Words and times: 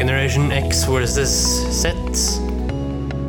Generation 0.00 0.50
X 0.50 0.88
versus 0.88 1.28
Z. 1.82 1.92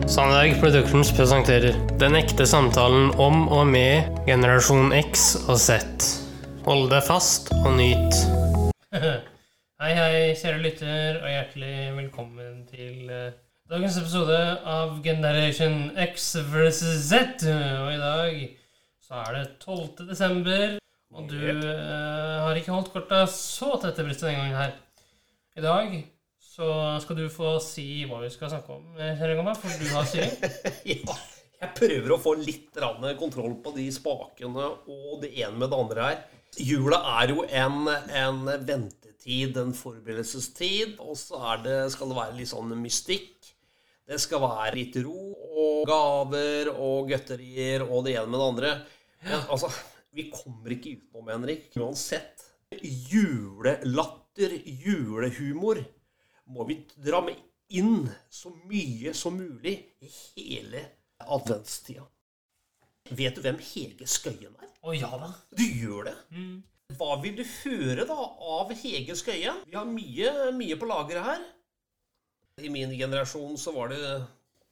Sandberg 0.08 0.54
Productions 0.62 1.10
presenterer 1.12 1.76
Den 2.00 2.16
ekte 2.16 2.46
samtalen 2.48 3.10
om 3.20 3.42
og 3.52 3.66
med 3.68 4.08
generasjon 4.24 4.94
X 4.96 5.34
og 5.52 5.60
Z. 5.60 5.82
Hold 6.64 6.86
deg 6.94 7.04
fast 7.04 7.52
og 7.58 7.76
nyt. 7.76 8.22
hei, 9.84 9.90
hei, 9.98 10.14
kjære 10.40 10.62
lytter, 10.64 11.20
og 11.20 11.28
hjertelig 11.34 11.74
velkommen 11.98 12.64
til 12.70 13.12
eh, 13.12 13.36
dagens 13.68 14.00
episode 14.00 14.40
av 14.78 14.96
Generation 15.04 15.76
X 16.08 16.30
versus 16.54 17.04
Z. 17.10 17.44
Og 17.82 17.92
i 17.98 18.00
dag 18.00 18.40
så 19.10 19.20
er 19.26 19.42
det 19.42 19.44
12. 19.60 20.08
desember, 20.14 20.80
og 21.12 21.28
du 21.36 21.36
uh, 21.36 22.48
har 22.48 22.56
ikke 22.56 22.72
holdt 22.72 22.96
korta 22.96 23.26
så 23.28 23.76
tette 23.84 24.08
brystet 24.08 24.30
denne 24.30 24.40
gangen 24.40 24.60
her. 24.62 24.76
I 25.60 25.68
dag 25.68 26.02
så 26.52 26.68
skal 27.00 27.16
du 27.16 27.28
få 27.32 27.54
si 27.64 28.04
hva 28.10 28.20
vi 28.26 28.30
skal 28.32 28.52
snakke 28.52 28.74
om, 28.76 28.88
eh, 29.00 29.14
kjære 29.16 29.38
gamma, 29.40 29.54
for 29.56 29.72
du 29.80 29.88
har 29.94 30.08
styring. 30.10 30.34
Ja, 30.92 31.16
jeg 31.62 31.76
prøver 31.78 32.12
å 32.16 32.20
få 32.20 32.34
litt 32.42 32.76
kontroll 33.20 33.54
på 33.64 33.72
de 33.76 33.86
spakene 33.94 34.66
og 34.90 35.22
det 35.22 35.30
ene 35.38 35.62
med 35.62 35.72
det 35.72 35.80
andre 35.80 36.08
her. 36.08 36.18
Jula 36.60 37.00
er 37.22 37.32
jo 37.32 37.46
en, 37.46 37.88
en 37.88 38.42
ventetid, 38.68 39.56
en 39.62 39.72
forberedelsestid, 39.78 40.98
og 41.00 41.16
så 41.16 41.40
er 41.54 41.64
det, 41.64 41.78
skal 41.94 42.12
det 42.12 42.18
være 42.18 42.36
litt 42.42 42.52
sånn 42.52 42.76
mystikk. 42.82 43.54
Det 44.04 44.20
skal 44.20 44.44
være 44.44 44.76
litt 44.76 44.98
ro 45.06 45.32
og 45.62 45.88
gaver 45.88 46.74
og 46.74 47.14
gøtterier 47.14 47.86
og 47.86 48.04
det 48.10 48.18
ene 48.18 48.28
med 48.28 48.42
det 48.42 48.50
andre. 48.50 48.74
Men 49.24 49.48
altså, 49.54 49.72
vi 50.12 50.28
kommer 50.34 50.76
ikke 50.76 50.98
utenom, 50.98 51.32
Henrik. 51.32 51.72
Uansett. 51.80 52.44
Julelatter, 52.82 54.58
julehumor, 54.66 55.80
må 56.52 56.66
vi 56.68 56.82
dra 57.00 57.22
med 57.26 57.40
inn 57.72 58.10
så 58.30 58.52
mye 58.68 59.14
som 59.16 59.38
mulig 59.40 59.78
i 60.04 60.10
hele 60.12 60.84
adventstida. 61.22 62.04
Vet 63.12 63.38
du 63.38 63.44
hvem 63.44 63.60
Hege 63.64 64.08
Skøyen 64.08 64.54
er? 64.60 64.70
Å 64.82 64.94
ja 64.96 65.10
da. 65.20 65.32
Du 65.58 65.64
gjør 65.64 66.10
det? 66.10 66.18
Hva 67.00 67.16
vil 67.24 67.38
du 67.40 67.44
høre 67.44 68.06
da 68.08 68.20
av 68.58 68.72
Hege 68.82 69.16
Skøyen? 69.20 69.64
Vi 69.68 69.78
har 69.78 69.88
mye, 69.88 70.52
mye 70.56 70.78
på 70.80 70.90
lageret 70.90 71.28
her. 71.28 71.42
I 72.62 72.70
min 72.72 72.94
generasjon 72.94 73.58
så 73.60 73.74
var 73.76 73.92
det 73.94 74.00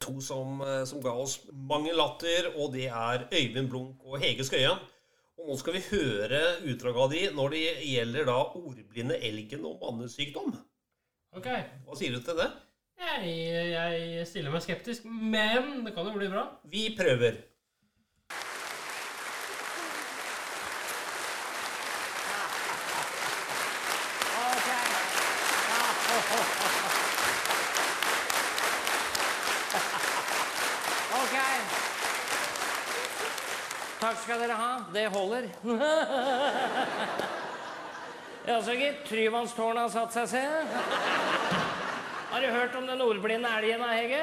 to 0.00 0.20
som, 0.24 0.60
eh, 0.64 0.84
som 0.88 1.02
ga 1.04 1.12
oss 1.12 1.40
mange 1.52 1.92
latter, 1.96 2.52
og 2.56 2.72
det 2.72 2.88
er 2.88 3.26
Øyvind 3.32 3.68
Blunk 3.72 4.04
og 4.04 4.20
Hege 4.22 4.44
Skøyen. 4.46 4.80
Og 5.40 5.48
nå 5.48 5.56
skal 5.56 5.76
vi 5.76 5.86
høre 5.88 6.40
utdrag 6.68 6.96
av 7.00 7.12
de 7.12 7.22
når 7.36 7.54
det 7.54 7.62
gjelder 7.88 8.28
da 8.28 8.38
ordblinde 8.60 9.16
elgen 9.24 9.64
og 9.68 9.80
mannesykdom. 9.80 10.52
Ok. 11.36 11.46
Hva 11.86 11.96
sier 11.98 12.16
du 12.16 12.24
til 12.24 12.38
det? 12.40 12.48
Jeg, 13.00 13.30
jeg 13.72 14.26
stiller 14.28 14.52
meg 14.52 14.64
skeptisk, 14.64 15.06
men 15.06 15.84
det 15.86 15.94
kan 15.94 16.08
jo 16.08 16.16
bli 16.16 16.28
bra. 16.32 16.46
Vi 16.70 16.90
prøver. 16.98 17.38
Takk 34.00 34.16
skal 34.22 34.40
dere 34.40 34.56
ha. 34.56 34.70
Det 34.94 35.06
holder. 35.12 35.46
Ja, 38.46 38.62
så 38.62 38.72
gitt. 38.72 39.04
Tryvannstårnet 39.08 39.82
har 39.82 39.88
satt 39.92 40.12
seg, 40.14 40.28
se. 40.28 40.42
Har 42.30 42.40
du 42.40 42.46
hørt 42.46 42.74
om 42.78 42.86
den 42.86 43.00
ordblinde 43.04 43.48
elgen, 43.58 43.80
da, 43.82 43.88
Hege? 43.92 44.22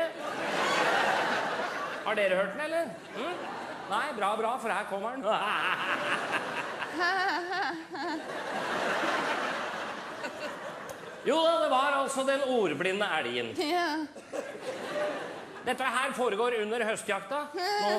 Har 2.06 2.16
dere 2.16 2.36
hørt 2.40 2.54
den, 2.56 2.62
eller? 2.66 2.84
Mm? 3.18 3.34
Nei, 3.90 4.06
bra, 4.18 4.36
bra, 4.40 4.58
for 4.60 4.70
her 4.74 4.84
kommer 4.90 5.10
den. 5.16 5.24
Jo 11.28 11.36
da, 11.44 11.54
det 11.64 11.70
var 11.72 11.92
altså 12.02 12.24
den 12.24 12.42
ordblinde 12.48 13.08
elgen. 13.20 13.54
Ja. 13.60 14.06
Dette 15.68 15.84
her 15.84 16.14
foregår 16.16 16.52
under 16.62 16.86
høstjakta. 16.88 17.40
Nå, 17.54 17.92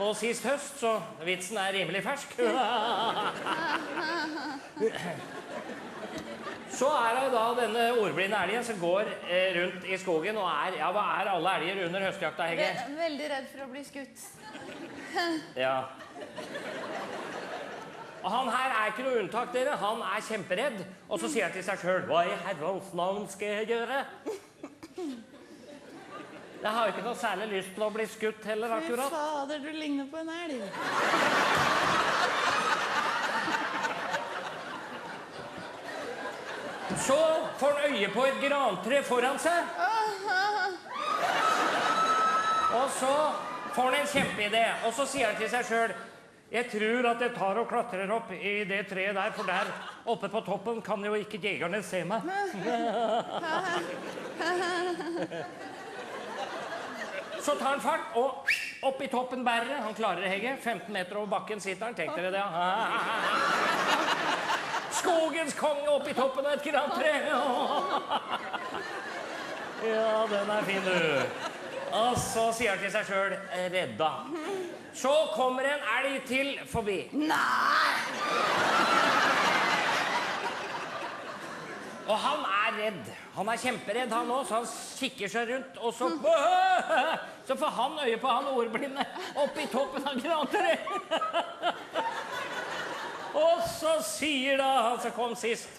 nå 0.00 0.10
sist 0.16 0.46
høst, 0.48 0.80
så 0.80 0.96
vitsen 1.26 1.60
er 1.60 1.76
rimelig 1.76 2.02
fersk. 2.06 2.36
Så 6.80 6.86
er 6.88 7.16
det 7.16 7.32
da 7.34 7.40
denne 7.58 7.80
ordblinde 8.00 8.38
elgen 8.44 8.62
som 8.64 8.78
går 8.80 9.08
eh, 9.28 9.50
rundt 9.56 9.82
i 9.84 9.96
skogen 10.00 10.36
og 10.40 10.46
er 10.48 10.78
Ja, 10.78 10.90
hva 10.94 11.02
er 11.20 11.28
alle 11.28 11.54
elger 11.58 11.80
under 11.88 12.04
høstjakta, 12.06 12.46
Hege? 12.48 12.68
Veldig 12.96 13.26
redd 13.32 13.48
for 13.50 13.64
å 13.66 13.70
bli 13.72 13.82
skutt. 13.84 14.22
Ja. 15.64 15.74
Og 18.22 18.30
han 18.30 18.50
her 18.52 18.76
er 18.76 18.92
ikke 18.92 19.04
noe 19.04 19.22
unntak, 19.24 19.52
dere. 19.52 19.76
Han 19.80 20.04
er 20.06 20.24
kjemperedd. 20.28 20.78
Og 21.08 21.20
så 21.20 21.28
sier 21.32 21.48
han 21.48 21.56
til 21.56 21.64
seg 21.66 21.82
sjøl 21.82 22.06
Hva 22.08 22.22
i 22.28 22.38
herrens 22.46 22.92
navn 22.96 23.26
skal 23.32 23.60
jeg 23.60 23.70
gjøre? 23.74 24.04
Jeg 26.60 26.74
har 26.76 26.90
ikke 26.90 27.02
noe 27.06 27.16
særlig 27.16 27.46
lyst 27.54 27.70
til 27.72 27.82
å 27.86 27.88
bli 27.94 28.04
skutt 28.04 28.44
heller, 28.44 28.68
akkurat. 28.76 29.08
Fy 29.08 29.16
fader, 29.16 29.58
du 29.64 29.70
ligner 29.72 30.04
på 30.12 30.20
en 30.20 30.28
elg. 30.34 30.60
Så 37.00 37.16
får 37.62 37.72
han 37.78 37.94
øye 37.94 38.10
på 38.12 38.26
et 38.28 38.36
grantre 38.44 39.00
foran 39.08 39.40
seg. 39.40 39.64
Og 42.76 42.92
så 42.98 43.14
får 43.72 43.88
han 43.88 43.96
en 44.02 44.12
kjempeidé. 44.12 44.64
Og 44.84 44.92
så 45.00 45.08
sier 45.08 45.32
han 45.32 45.40
til 45.40 45.48
seg 45.54 45.64
sjøl 45.70 45.92
Jeg 46.50 46.66
tror 46.66 47.06
at 47.14 47.20
jeg 47.22 47.30
tar 47.38 47.54
og 47.62 47.68
klatrer 47.70 48.10
opp 48.10 48.32
i 48.34 48.66
det 48.68 48.82
treet 48.90 49.14
der, 49.14 49.30
for 49.32 49.46
der 49.46 49.70
oppe 50.10 50.26
på 50.28 50.40
toppen 50.44 50.82
kan 50.82 51.04
jo 51.06 51.14
ikke 51.14 51.38
jegerne 51.40 51.82
se 51.86 52.04
meg. 52.04 52.20
Så 57.40 57.54
tar 57.54 57.66
han 57.70 57.80
fart, 57.80 58.10
og 58.20 58.46
opp 58.82 59.02
i 59.02 59.08
toppen 59.08 59.44
bærer 59.44 59.64
det. 59.68 59.78
Han 59.84 59.94
klarer 59.96 60.20
det, 60.24 60.30
Hege. 60.34 60.56
15 60.60 60.92
meter 60.92 61.16
over 61.16 61.26
bakken 61.38 61.60
sitter 61.60 61.84
han. 61.88 61.94
Tenk 61.94 62.16
dere 62.16 62.30
det. 62.34 62.44
Skogens 65.00 65.54
konge 65.56 65.88
opp 65.88 66.08
i 66.08 66.14
toppen 66.14 66.46
av 66.46 66.58
et 66.58 66.64
grantre. 66.70 67.14
Ja, 69.80 70.26
den 70.28 70.50
er 70.50 70.62
fin, 70.68 70.82
du. 70.84 71.22
Og 71.96 72.18
så 72.20 72.42
sier 72.52 72.74
han 72.74 72.82
til 72.82 72.90
seg 72.92 73.06
sjøl 73.08 73.32
'redda'. 73.72 74.10
Så 74.92 75.12
kommer 75.32 75.64
en 75.64 75.86
elg 75.96 76.26
til 76.28 76.50
forbi. 76.68 76.98
Og 82.10 82.18
han 82.18 82.40
er 82.42 82.78
redd. 82.78 83.10
Han 83.36 83.48
er 83.52 83.60
kjemperedd, 83.62 84.12
han 84.12 84.30
òg, 84.34 84.46
så 84.48 84.58
han 84.58 84.70
kikker 84.98 85.30
seg 85.30 85.52
rundt, 85.52 85.76
og 85.78 85.94
så 85.94 86.08
Så 87.48 87.56
får 87.58 87.70
han 87.76 87.98
øye 88.06 88.18
på 88.18 88.30
han 88.30 88.48
ordblinde 88.50 89.04
oppi 89.42 89.66
toppen 89.70 90.06
av 90.06 90.18
grantreet. 90.22 90.80
Og 93.40 93.62
så 93.70 93.92
sier 94.02 94.58
da 94.58 94.68
han 94.88 94.98
som 95.02 95.12
kom 95.14 95.36
sist 95.38 95.78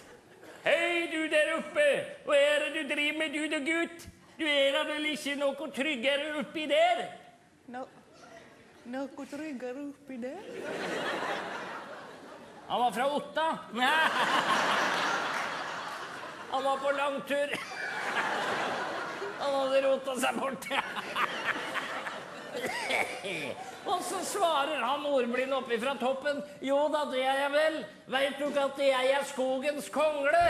Hei, 0.64 1.08
du 1.10 1.26
der 1.28 1.56
oppe. 1.56 1.86
Hva 2.24 2.36
er 2.38 2.62
det 2.64 2.70
du 2.76 2.94
driver 2.94 3.18
med, 3.18 3.34
du 3.34 3.48
da, 3.50 3.58
gutt? 3.66 4.04
Du 4.38 4.44
er 4.46 4.70
da 4.76 4.84
vel 4.86 5.08
ikke 5.10 5.34
noe 5.40 5.68
tryggere 5.74 6.36
oppi 6.38 6.68
der? 6.70 7.02
No, 7.74 7.82
noe 8.94 9.26
tryggere 9.26 9.88
oppi 9.88 10.20
der? 10.22 10.46
Han 12.68 12.84
var 12.86 12.94
fra 12.94 13.10
Otta. 13.18 13.48
Han 16.52 16.64
var 16.64 16.76
på 16.76 16.90
langtur. 16.90 17.54
Han 19.38 19.54
hadde 19.54 19.82
rota 19.86 20.16
seg 20.20 20.40
bort. 20.40 20.66
Og 23.84 24.02
så 24.04 24.20
svarer 24.26 24.82
han 24.84 25.06
ordblind 25.08 25.54
oppi 25.56 25.78
fra 25.80 25.94
toppen. 25.98 26.42
Jo 26.60 26.84
da, 26.92 27.06
det 27.10 27.24
er 27.24 27.40
jeg 27.46 27.52
vel. 27.56 27.78
Veit 28.12 28.36
du 28.38 28.44
ikke 28.50 28.66
at 28.68 28.82
jeg 28.84 29.14
er 29.16 29.24
skogens 29.32 29.88
kongle? 29.94 30.44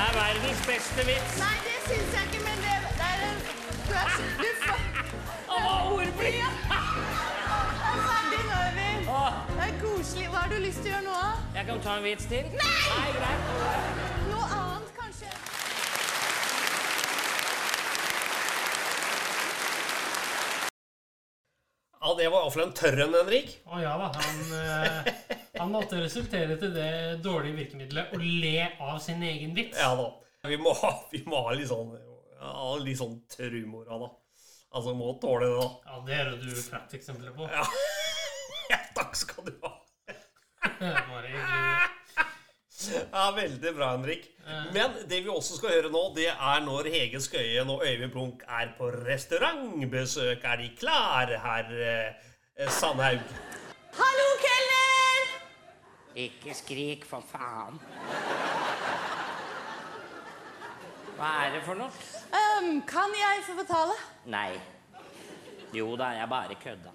Det 0.00 0.06
er 0.08 0.14
verdens 0.16 0.60
beste 0.66 1.02
vits. 1.08 1.32
Nei, 1.42 1.56
det 1.66 1.78
syns 1.86 2.12
jeg 2.16 2.22
ikke, 2.28 2.38
men 2.46 2.62
det, 2.64 2.76
det 3.00 3.08
er 3.12 3.18
en 3.26 3.40
Du 3.88 3.92
er 4.00 4.12
Å, 5.52 5.58
ordblid! 5.96 6.38
Ja. 6.38 6.48
Ferdig 8.06 8.38
nå, 8.46 8.60
Øyvind. 8.68 9.10
Det 9.50 9.66
er 9.66 9.74
koselig. 9.82 10.30
Hva 10.32 10.44
har 10.46 10.54
du 10.54 10.56
lyst 10.62 10.80
til 10.80 10.88
å 10.88 10.94
gjøre 10.94 11.04
nå, 11.04 11.18
da? 11.18 11.58
Jeg 11.58 11.68
kan 11.68 11.82
ta 11.84 11.98
en 11.98 12.06
vits 12.08 12.30
til. 12.32 12.48
Nei! 12.62 13.10
Nei. 13.26 13.34
Noe 14.30 14.48
annet, 14.56 14.96
kanskje? 15.02 15.34
Ja, 22.00 22.16
det 22.22 22.32
var 22.32 22.46
iallfall 22.46 22.66
en 22.70 22.74
tørr 22.80 23.04
en, 23.04 23.20
Henrik. 23.20 23.52
Å 23.68 23.84
ja 23.84 23.94
da. 24.00 24.08
Han 24.16 24.58
eh, 24.64 25.36
han 25.60 25.74
måtte 25.74 26.00
resultere 26.00 26.56
til 26.60 26.72
det 26.74 27.20
dårlige 27.24 27.58
virkemidlet 27.58 28.14
å 28.16 28.20
le 28.20 28.70
av 28.80 28.96
sin 29.04 29.22
egen 29.26 29.52
vits. 29.56 29.76
Ja 29.78 29.92
da. 29.98 30.08
Vi 30.48 30.56
må 30.56 30.72
ha, 30.72 30.94
vi 31.12 31.20
må 31.28 31.42
ha 31.44 31.52
litt 31.52 31.68
sånn 31.68 31.92
ja, 32.40 32.76
litt 32.80 32.96
sånn 33.00 33.18
trumor 33.28 33.90
av 33.92 34.06
det. 34.06 34.10
Altså, 34.70 34.94
må 34.96 35.12
tåle 35.20 35.50
det, 35.50 35.56
da. 35.58 35.68
Ja, 35.90 36.02
det 36.06 36.16
er 36.16 36.30
det 36.30 36.54
du 36.54 36.60
prakteksempler 36.70 37.34
på. 37.36 37.48
Ja. 37.50 37.64
ja, 38.72 38.78
takk 38.96 39.18
skal 39.18 39.50
du 39.50 39.56
ha. 39.66 39.74
Bare. 41.10 41.32
Ja, 42.80 43.24
Veldig 43.36 43.74
bra, 43.76 43.90
Henrik. 43.92 44.30
Men 44.72 44.94
det 45.10 45.20
vi 45.26 45.28
også 45.28 45.58
skal 45.58 45.74
høre 45.74 45.92
nå, 45.92 46.06
det 46.16 46.30
er 46.30 46.64
når 46.64 46.88
Hege 46.94 47.20
Skøyen 47.20 47.68
og 47.74 47.84
Øyvind 47.84 48.14
Plunk 48.14 48.46
er 48.48 48.72
på 48.78 48.88
restaurantbesøk. 48.94 50.46
Er 50.46 50.62
de 50.62 50.72
klare, 50.78 51.42
herr 51.44 51.76
eh, 51.92 52.70
Sandhaug? 52.80 53.26
Hallo! 54.00 54.29
Ikke 56.16 56.54
skrik, 56.54 57.04
for 57.06 57.22
faen. 57.30 57.78
Hva 61.16 61.30
er 61.44 61.54
det 61.54 61.62
for 61.66 61.78
noe? 61.78 61.90
Um, 62.32 62.80
kan 62.88 63.12
jeg 63.14 63.44
få 63.46 63.54
betale? 63.58 63.96
Nei. 64.32 64.54
Jo 65.76 65.92
da, 66.00 66.10
jeg 66.16 66.28
bare 66.28 66.56
kødda. 66.62 66.94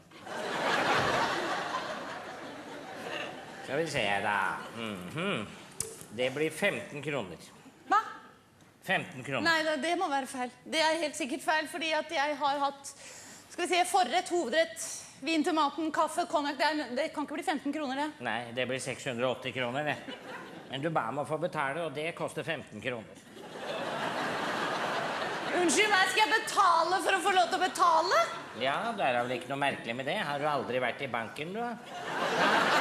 Skal 3.63 3.77
vi 3.77 3.87
se, 3.89 4.03
da. 4.25 4.39
Mhm. 4.75 5.45
Det 6.15 6.33
blir 6.33 6.51
15 6.51 7.03
kroner. 7.03 7.37
Hva? 7.87 7.99
15 8.83 9.23
kroner. 9.23 9.41
Nei, 9.41 9.77
det 9.83 9.97
må 9.99 10.07
være 10.09 10.27
feil. 10.27 10.51
Det 10.63 10.79
er 10.81 10.99
helt 11.01 11.15
sikkert 11.17 11.43
feil, 11.43 11.67
fordi 11.67 11.91
at 11.91 12.11
jeg 12.11 12.37
har 12.39 12.59
hatt 12.59 12.93
skal 13.49 13.67
vi 13.67 13.71
si, 13.71 13.81
forrett, 13.87 14.29
hovedrett, 14.29 15.04
vin 15.21 15.43
til 15.43 15.53
maten, 15.53 15.91
kaffe, 15.91 16.25
konjakk. 16.29 16.57
Det, 16.57 16.65
er- 16.65 16.95
det 16.95 17.13
kan 17.13 17.23
ikke 17.25 17.33
bli 17.39 17.43
15 17.43 17.73
kroner, 17.73 17.95
det. 17.95 18.09
Nei, 18.25 18.51
det 18.55 18.67
blir 18.67 18.79
680 18.79 19.53
kroner, 19.55 19.83
det. 19.83 19.97
Men 20.71 20.81
du 20.81 20.89
ba 20.89 21.11
meg 21.11 21.23
å 21.25 21.27
få 21.29 21.37
betale, 21.39 21.85
og 21.85 21.93
det 21.93 22.15
koster 22.15 22.43
15 22.43 22.81
kroner. 22.81 23.23
Unnskyld 25.55 25.87
meg, 25.89 26.09
skal 26.11 26.25
jeg 26.25 26.33
betale 26.41 26.97
for 27.05 27.15
å 27.15 27.21
få 27.23 27.31
lov 27.35 27.47
til 27.47 27.59
å 27.59 27.63
betale? 27.63 28.23
Ja, 28.59 28.91
det 28.97 29.05
er 29.05 29.13
da 29.13 29.23
vel 29.23 29.37
ikke 29.37 29.49
noe 29.53 29.61
merkelig 29.61 29.95
med 29.95 30.05
det. 30.09 30.17
Har 30.27 30.39
du 30.39 30.45
aldri 30.51 30.79
vært 30.83 31.01
i 31.01 31.07
banken, 31.07 31.53
du? 31.55 31.61
da? 31.61 32.75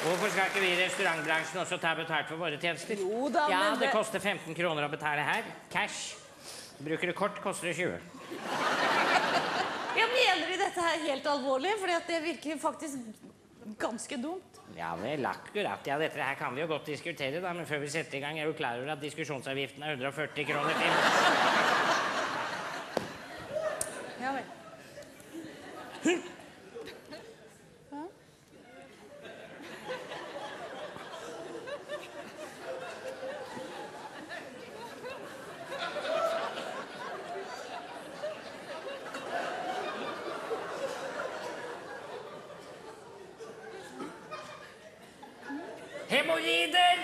Hvorfor 0.00 0.30
skal 0.32 0.46
ikke 0.48 0.62
vi 0.64 0.70
i 0.72 0.78
restaurantbransjen 0.80 1.60
også 1.60 1.76
ta 1.82 1.90
betalt 1.98 2.30
for 2.30 2.40
våre 2.40 2.56
tjenester? 2.60 2.96
Jo 3.02 3.28
da, 3.32 3.46
ja, 3.52 3.58
men 3.70 3.78
det 3.78 3.86
det- 3.88 3.92
koster 3.92 4.18
15 4.20 4.54
kroner 4.56 4.84
å 4.84 4.90
betale 4.90 5.20
her. 5.20 5.42
Cash. 5.70 6.14
Bruker 6.80 7.06
du 7.06 7.12
kort, 7.12 7.40
koster 7.44 7.68
det 7.68 7.74
20. 7.76 7.98
Jeg 10.00 10.08
mener 10.14 10.46
de 10.48 10.56
dette 10.62 10.84
her 10.86 11.02
helt 11.10 11.26
alvorlig, 11.28 11.74
For 11.80 11.86
det 12.08 12.22
virker 12.24 12.58
faktisk 12.62 12.94
ganske 13.80 14.16
dumt. 14.22 14.60
Ja 14.76 14.94
vel, 14.96 15.26
akkurat. 15.26 15.86
Ja, 15.86 15.98
dette 16.00 16.22
her 16.22 16.34
kan 16.38 16.54
vi 16.54 16.62
jo 16.62 16.70
godt 16.70 16.86
diskutere, 16.86 17.40
da, 17.42 17.52
men 17.52 17.66
før 17.66 17.82
vi 17.84 17.90
setter 17.92 18.18
i 18.18 18.20
gang, 18.22 18.38
er 18.40 18.46
du 18.46 18.52
klar 18.56 18.78
over 18.80 18.92
at 18.94 19.02
diskusjonsavgiften 19.02 19.82
er 19.82 19.98
140 19.98 20.44
kroner 20.48 20.74
til? 20.80 20.90
Ja 24.20 24.32
vel. 24.38 24.44
Hemoroider! 46.70 46.98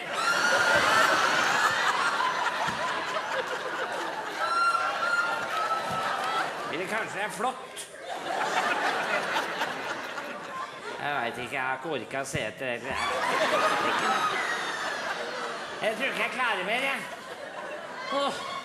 Eller 6.73 6.87
kanskje 6.87 7.19
det 7.19 7.25
er 7.25 7.31
flott? 7.31 7.89
Jeg 11.03 11.15
veit 11.15 11.39
ikke. 11.39 11.55
Jeg 11.55 11.63
har 11.63 11.77
ikke 11.77 11.95
orka 11.95 12.21
å 12.21 12.27
se 12.27 12.43
etter 12.47 12.67
det. 12.67 12.99
Jeg 15.83 15.97
tror 15.97 16.11
ikke 16.11 16.23
jeg 16.23 16.35
klarer 16.35 16.67
mer, 16.67 16.91
jeg. 16.91 17.01
Åh. 18.17 18.56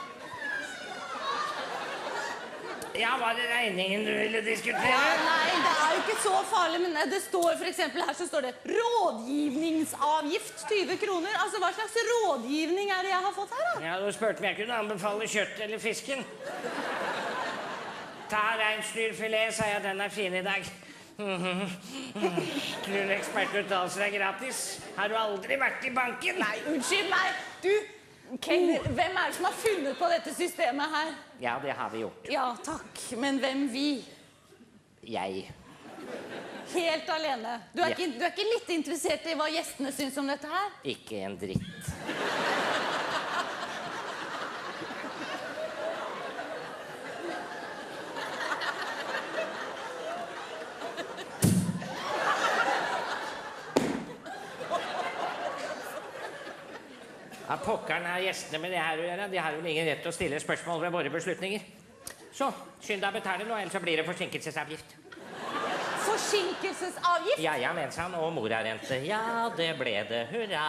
Ja, 3.00 3.18
var 3.20 3.34
det 3.34 3.46
regningen 3.48 4.06
du 4.06 4.12
ville 4.12 4.42
diskutere? 4.42 4.90
Ja, 4.92 5.14
nei, 5.24 5.52
det 5.64 5.72
er 5.72 5.94
jo 5.96 6.02
ikke 6.02 6.18
så 6.24 6.34
farlig, 6.50 6.82
men 6.84 6.98
det 7.12 7.22
står 7.24 7.56
for 7.60 7.66
her 8.08 8.14
så 8.18 8.28
står 8.28 8.42
det 8.48 8.54
rådgivningsavgift 8.68 10.66
20 10.68 10.98
kroner. 11.06 11.32
Altså, 11.44 11.62
hva 11.64 11.72
slags 11.78 11.96
rådgivning 12.12 12.92
er 12.92 13.02
det 13.06 13.14
jeg 13.14 13.24
har 13.28 13.34
fått 13.36 13.56
her, 13.56 13.64
da? 13.70 13.86
Ja, 13.86 14.00
Du 14.06 14.12
spurte 14.12 14.44
om 14.44 14.50
jeg 14.50 14.60
kunne 14.60 14.80
anbefale 14.84 15.28
kjøtt 15.28 15.64
eller 15.68 15.80
fisken. 15.80 16.26
Ta 18.32 18.44
reinsdyrfilet, 18.60 19.54
sa 19.56 19.64
jeg. 19.68 19.84
Den 19.84 20.02
er 20.02 20.10
fin 20.10 20.34
i 20.36 20.44
dag. 20.44 20.68
Tror 22.82 23.12
ekspertuttalelser 23.18 24.06
er 24.08 24.14
gratis? 24.16 24.62
Har 24.98 25.12
du 25.12 25.18
aldri 25.20 25.58
vært 25.60 25.84
i 25.86 25.92
banken? 25.96 26.40
Nei, 26.40 26.62
unnskyld 26.72 27.10
meg. 27.12 27.42
Du, 27.64 27.74
Kelner, 28.40 28.80
hvem 28.96 29.18
er 29.18 29.28
det 29.28 29.36
som 29.36 29.46
har 29.50 29.56
funnet 29.60 29.98
på 30.00 30.08
dette 30.12 30.32
systemet 30.36 30.94
her? 30.94 31.10
Ja, 31.44 31.58
det 31.60 31.74
har 31.76 31.90
vi 31.92 32.00
gjort. 32.06 32.30
Ja, 32.32 32.46
takk, 32.64 33.02
men 33.20 33.40
hvem 33.44 33.66
vi? 33.74 34.04
Jeg. 35.04 35.50
Helt 36.72 37.10
alene. 37.10 37.58
Du 37.74 37.82
er, 37.82 37.90
Ja. 37.90 37.96
ikke, 37.96 38.08
du 38.20 38.24
er 38.24 38.32
ikke 38.32 38.46
litt 38.54 38.70
interessert 38.78 39.26
i 39.28 39.34
hva 39.36 39.50
gjestene 39.52 39.92
syns 39.92 40.18
om 40.22 40.28
dette 40.32 40.48
her? 40.48 40.70
Ikke 40.88 41.20
en 41.26 41.36
dritt. 41.42 41.90
Ja, 57.52 57.58
pokkeren 57.60 58.06
er 58.08 58.22
gjestene 58.24 58.62
med 58.64 58.72
det 58.72 58.78
her 58.80 58.96
å 59.02 59.04
gjøre. 59.04 59.26
De 59.28 59.40
har 59.44 59.56
vel 59.58 59.66
ingen 59.74 59.88
rett 59.90 60.00
til 60.00 60.08
å 60.08 60.16
stille 60.16 60.38
spørsmål 60.40 60.86
ved 60.86 60.94
våre 60.94 61.10
beslutninger. 61.12 61.66
Så, 62.32 62.48
skynd 62.80 63.04
deg 63.04 63.10
å 63.10 63.18
betale 63.18 63.44
nå, 63.44 63.58
ellers 63.58 63.76
så 63.76 63.82
blir 63.84 64.00
det 64.00 64.06
forsinkelsesavgift. 64.08 64.94
Forsinkelsesavgift? 66.06 67.42
Ja, 67.44 67.58
ja, 67.60 67.74
mens 67.76 68.00
han 68.00 68.16
og 68.16 68.32
morarente. 68.38 69.02
Ja, 69.04 69.50
det 69.58 69.68
ble 69.82 69.98
det. 70.08 70.22
Hurra. 70.32 70.64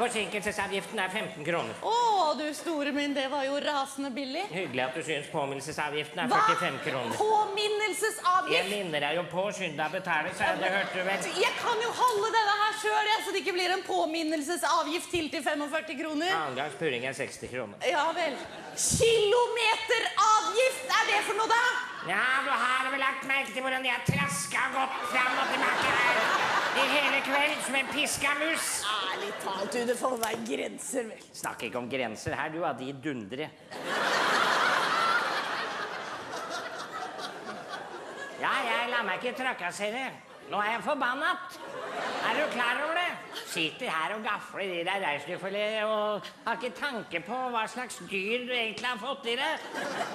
Forsinkelsesavgiften 0.00 0.98
er 1.04 1.14
15 1.14 1.46
kroner. 1.46 1.78
Å, 1.86 1.94
du 2.36 2.54
store 2.54 2.92
min, 2.92 3.14
det 3.14 3.28
var 3.32 3.44
jo 3.46 3.56
rasende 3.64 4.10
billig. 4.14 4.42
Hyggelig 4.52 4.82
at 4.84 4.94
du 4.98 5.02
syns 5.06 5.26
påminnelsesavgiften 5.32 6.18
er 6.24 6.28
Hva? 6.28 6.40
45 6.48 6.78
kroner. 6.84 7.10
Jeg 7.14 7.18
Påminnelsesavgift? 7.22 8.68
minner 8.72 9.00
deg 9.06 9.12
jo 9.16 9.22
på, 9.32 9.42
skynd 9.56 9.76
deg 9.78 9.86
å 9.86 9.90
betale, 9.96 10.28
så 10.36 10.42
det 10.60 10.70
hørte 10.74 10.94
du 10.98 11.02
vel. 11.08 11.18
Jeg 11.42 11.52
kan 11.62 11.76
jo 11.84 11.90
holde 12.02 12.28
denne 12.36 12.54
her 12.62 12.72
sjøl, 12.82 13.06
så 13.24 13.28
det 13.34 13.40
ikke 13.44 13.56
blir 13.58 13.70
en 13.76 13.84
påminnelsesavgift 13.86 15.08
til 15.14 15.26
til 15.32 15.42
45 15.46 15.98
kroner. 16.02 16.30
Annengangs 16.38 16.76
purring 16.80 17.02
er 17.08 17.14
60 17.16 17.48
kroner. 17.54 17.76
Ja 17.88 18.06
vel. 18.16 18.34
Kilometeravgift, 18.78 20.84
er 20.98 21.04
det 21.12 21.20
for 21.28 21.34
noe, 21.40 21.48
da? 21.50 21.64
Ja, 22.08 22.24
du 22.46 22.50
har 22.52 22.84
vel 22.92 23.00
lagt 23.02 23.22
merke 23.28 23.50
til 23.52 23.62
hvordan 23.64 23.84
jeg 23.84 23.98
traska 24.08 24.62
godt 24.76 24.94
fram 25.12 25.34
og 25.42 25.46
tilbake 25.52 25.88
her 25.98 26.37
i 26.78 26.88
hele 26.92 27.20
kveld 27.26 27.64
som 27.66 27.74
en 27.78 27.90
piska 27.92 28.34
mus. 28.38 28.68
Ærlig 29.12 29.32
talt, 29.42 29.72
du, 29.72 29.80
det 29.88 29.96
får 29.98 30.16
være 30.22 30.40
grenser, 30.46 31.10
vel. 31.10 31.26
Snakk 31.40 31.66
ikke 31.68 31.80
om 31.80 31.90
grenser 31.90 32.36
her, 32.38 32.52
du, 32.54 32.62
av 32.66 32.78
de 32.78 32.92
dundre. 33.04 33.50
Ja, 38.38 38.54
jeg 38.68 38.90
lar 38.92 39.06
meg 39.06 39.18
ikke 39.18 39.36
trakassere. 39.40 40.08
Nå 40.48 40.60
er 40.62 40.70
jeg 40.76 40.84
forbannet. 40.86 41.56
Er 42.24 42.38
du 42.38 42.44
klar 42.54 42.78
over 42.84 42.94
det? 42.96 43.08
Sitter 43.50 43.90
her 43.92 44.14
og 44.14 44.22
gafler 44.24 44.70
i 44.78 44.84
deg 44.86 45.02
reinsdyrfilet 45.02 45.80
og 45.84 46.28
har 46.46 46.56
ikke 46.56 46.76
tanke 46.78 47.20
på 47.26 47.40
hva 47.52 47.66
slags 47.68 47.98
dyr 48.08 48.46
du 48.48 48.54
egentlig 48.54 48.86
har 48.88 49.00
fått 49.02 49.28
i 49.28 49.36
deg. 49.36 49.66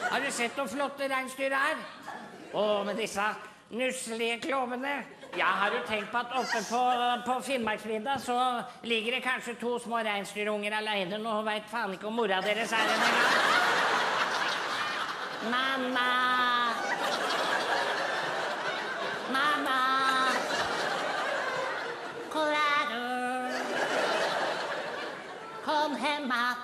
Har 0.07 0.23
du 0.23 0.31
sett 0.33 0.57
hvor 0.57 0.71
flotte 0.71 1.09
reinsdyr 1.11 1.53
er? 1.57 1.83
Å, 2.53 2.63
med 2.87 2.97
disse 3.01 3.27
nusselige 3.73 4.39
klovene. 4.47 4.95
Ja, 5.35 5.45
har 5.45 5.71
du 5.71 5.77
tenkt 5.87 6.11
på 6.11 6.17
at 6.17 6.33
oppe 6.37 6.59
på, 6.69 6.81
på 7.25 7.41
Finnmarksvidda 7.41 8.19
så 8.19 8.63
ligger 8.81 9.11
det 9.11 9.21
kanskje 9.21 9.55
to 9.55 9.79
små 9.79 9.97
reinsdyrunger 10.05 10.75
aleine 10.77 11.17
nå 11.17 11.31
og 11.39 11.47
veit 11.47 11.65
faen 11.71 11.95
ikke 11.95 12.05
om 12.07 12.19
mora 12.21 12.37
deres 12.45 12.71
er 12.71 12.83
her 12.83 12.93
engang? 12.93 13.63
Mamma! 15.53 16.11
Mamma! 19.33 19.79
Hvor 22.35 22.53
er 22.59 22.83
du? 22.93 23.01
Kom 25.65 25.95
hem 25.95 26.31
att 26.31 26.57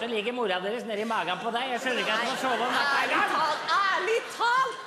så 0.00 0.06
ligger 0.06 0.32
mora 0.32 0.60
deres 0.60 0.84
nedi 0.84 1.04
magen 1.04 1.38
på 1.42 1.50
deg. 1.54 1.70
Jeg 1.70 1.80
skjønner 1.80 2.02
ikke 2.02 2.18
at 2.18 2.20
du 2.20 2.30
får 2.34 2.42
sove 2.42 2.66
om 2.66 2.74
natta 2.74 2.98
engang. 3.04 3.30
talt, 3.38 3.72
ærlig 3.78 4.20
talt! 4.34 4.84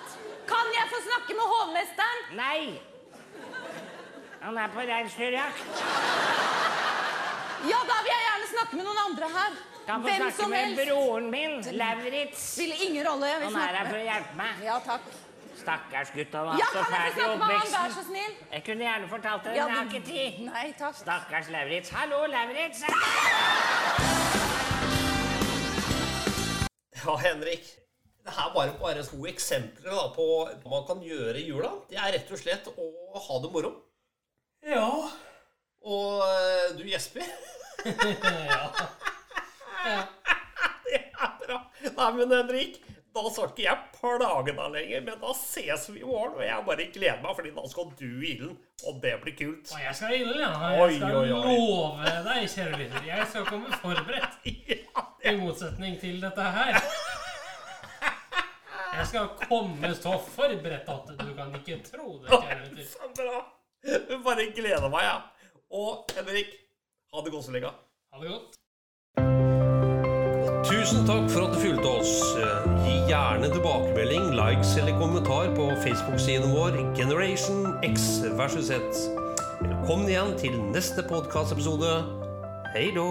Kan 0.51 0.72
jeg 0.75 0.86
få 0.91 1.01
snakke? 1.96 2.36
Nei. 2.36 2.82
Han 4.42 4.58
er 4.58 4.68
på 4.74 4.80
reinsdyrjakt. 4.80 5.66
Ja, 7.70 7.78
da 7.90 7.98
vil 8.02 8.12
jeg 8.12 8.24
gjerne 8.28 8.48
snakke 8.56 8.76
med 8.80 8.86
noen 8.88 9.02
andre 9.10 9.28
her. 9.36 9.52
Kan 9.86 10.02
få 10.02 10.08
Hvem 10.08 10.22
snakke 10.22 10.36
som 10.42 10.50
med 10.50 10.60
helst. 10.66 10.82
broren 10.90 11.28
min, 11.32 11.62
Lauritz. 11.78 12.40
Spiller 12.54 12.76
ingen 12.88 13.08
rolle. 13.08 13.28
Jeg 13.28 13.40
vil 13.42 13.46
Han 13.56 13.62
er 13.62 13.76
her 13.78 13.86
for 13.92 13.98
å 14.00 14.06
hjelpe 14.08 14.36
meg. 14.38 14.64
Ja, 14.66 14.80
takk. 14.86 15.02
Stakkars 15.62 16.10
gutt, 16.16 16.34
han 16.34 16.48
har 16.48 16.58
Ja, 16.58 16.66
hatt 16.66 16.74
så 16.74 16.84
kan 16.84 16.94
jeg 16.94 17.02
fælt 17.02 17.14
få 17.14 17.20
snakke 17.22 17.38
med 17.38 17.42
han, 17.42 17.50
vær 17.50 17.56
oppveksten. 17.56 17.94
så 17.94 18.04
snill? 18.08 18.34
Jeg 18.52 18.64
kunne 18.66 18.84
gjerne 18.88 19.08
fortalt 19.10 19.44
dere, 19.44 19.56
Ja, 19.56 19.66
men 19.66 19.76
jeg 19.76 19.78
har 19.78 19.86
det- 19.86 19.94
ikke 19.94 20.08
tid. 20.08 20.46
Nei, 20.54 20.74
takk. 20.80 20.96
Stakkars 20.96 21.50
Lauritz. 21.50 21.90
Hallo, 21.90 22.26
Lauritz. 22.26 22.80
Ja, 27.06 27.16
Henrik. 27.18 27.81
Det 28.22 28.34
her 28.36 28.51
var 28.54 28.70
bare 28.82 29.04
to 29.08 29.24
eksempler 29.30 29.90
da, 29.96 30.04
på 30.13 30.25
hva 30.46 30.70
man 30.70 30.84
kan 30.88 31.01
gjøre 31.01 31.40
i 31.42 31.48
jula. 31.48 31.72
Det 31.90 31.98
er 31.98 32.13
rett 32.18 32.30
og 32.32 32.42
slett 32.42 32.68
å 32.70 32.88
ha 33.28 33.40
det 33.42 33.50
moro. 33.54 33.72
Ja. 34.68 34.88
Og 35.82 36.22
eh, 36.28 36.68
du 36.78 36.84
gjesper. 36.86 37.25
ja. 38.54 38.66
Det 40.86 40.98
er 41.00 41.38
bra. 41.42 41.58
Nei, 41.82 42.10
men 42.18 42.34
Henrik, 42.36 42.78
da 43.16 43.24
skal 43.34 43.50
ikke 43.50 43.63
jeg 43.66 43.78
plage 43.96 44.54
deg 44.54 44.74
lenger, 44.75 45.01
men 45.08 45.18
da 45.22 45.34
ses 45.36 45.88
vi 45.90 46.01
i 46.04 46.08
morgen. 46.08 46.38
Og 46.38 46.44
jeg 46.46 46.66
bare 46.68 46.86
gleder 46.94 47.24
meg, 47.24 47.34
fordi 47.40 47.54
da 47.56 47.63
skal 47.72 47.90
du 48.00 48.06
i 48.12 48.36
ilden, 48.36 48.54
og 48.86 49.00
det 49.04 49.16
blir 49.24 49.36
kult. 49.40 49.72
Og 49.74 49.82
jeg 49.82 49.98
skal 49.98 50.16
ilden 50.20 50.44
ja. 50.44 50.51
Oi, 50.78 50.92
Jeg 50.92 51.00
skal 51.00 51.18
oi, 51.18 51.32
oi. 51.40 51.56
love 51.58 52.13
deg, 52.28 52.46
kjære 52.54 52.82
lytter, 52.84 53.08
jeg 53.10 53.28
skal 53.34 53.50
komme 53.50 53.82
forberedt. 53.82 54.38
I 55.32 55.36
motsetning 55.38 55.98
til 56.01 56.22
dette 56.22 56.46
her. 56.56 56.78
Jeg 58.92 59.08
skal 59.08 59.28
komme 59.48 59.96
så 59.96 60.18
forberedt 60.36 60.90
at 60.92 61.12
du 61.20 61.30
kan 61.38 61.54
ikke 61.56 61.78
tro 61.86 62.20
det. 62.24 62.88
Så 62.88 63.08
bra. 63.16 63.38
Jeg 63.88 64.20
bare 64.26 64.50
gleder 64.56 64.90
meg, 64.90 65.06
jeg. 65.06 65.12
Ja. 65.12 65.48
Og 65.72 66.04
Henrik, 66.18 66.50
ha 67.14 67.24
det 67.24 67.32
godt 67.32 67.46
så 67.46 67.52
lenge. 67.56 67.72
Ha 68.12 68.20
det 68.24 68.34
godt. 68.34 68.58
Tusen 70.68 71.08
takk 71.08 71.30
for 71.32 71.48
at 71.48 71.56
du 71.56 71.60
fulgte 71.64 71.94
oss. 72.02 72.12
Gi 72.84 72.98
gjerne 73.10 73.48
tilbakemelding, 73.54 74.34
likes 74.38 74.76
eller 74.78 75.00
kommentar 75.00 75.54
på 75.56 75.70
Facebook-siden 75.86 76.52
vår 76.56 76.82
Generation 77.00 77.72
X 77.88 78.10
versus 78.40 78.68
Z. 78.68 79.08
Velkommen 79.62 80.12
igjen 80.12 80.36
til 80.42 80.60
neste 80.76 81.08
podkastepisode. 81.08 81.96
Hei 82.76 82.92
då! 82.96 83.08